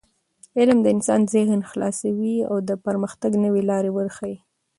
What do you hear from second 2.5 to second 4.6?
د پرمختګ نوې لارې ورښيي.